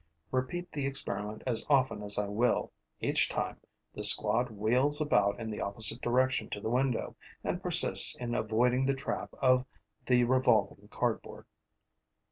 [0.31, 3.59] Repeat the experiment as often as I will, each time
[3.93, 8.87] the squad wheels about in the opposite direction to the window and persists in avoiding
[8.87, 9.63] the trap of
[10.07, 11.45] the revolving cardboard.